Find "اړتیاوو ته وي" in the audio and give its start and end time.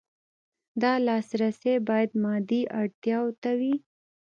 2.81-3.75